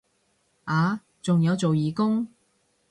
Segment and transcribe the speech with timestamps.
[0.65, 2.27] 啊仲有做義工